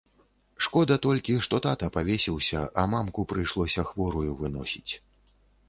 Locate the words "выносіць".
4.43-4.91